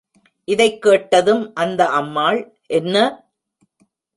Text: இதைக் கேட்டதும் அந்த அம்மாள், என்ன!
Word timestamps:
இதைக் 0.47 0.81
கேட்டதும் 0.81 1.53
அந்த 1.55 1.89
அம்மாள், 1.89 2.39
என்ன! 2.71 2.95